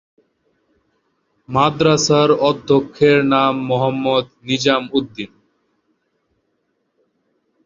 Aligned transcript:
মাদ্রাসার 1.49 2.29
অধ্যক্ষের 2.49 3.17
নাম 3.33 3.53
মোহাম্মদ 3.69 4.25
নিজাম 4.43 4.83
উদ্দীন। 4.93 5.31